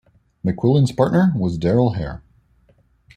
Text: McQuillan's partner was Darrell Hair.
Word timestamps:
McQuillan's 0.43 0.91
partner 0.91 1.31
was 1.35 1.59
Darrell 1.59 1.91
Hair. 1.91 2.23